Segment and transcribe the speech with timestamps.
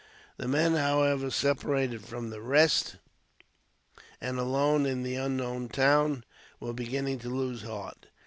[0.37, 2.95] The men, however, separated from the rest,
[4.19, 6.23] and alone in the unknown town,
[6.59, 8.07] were beginning to lose heart.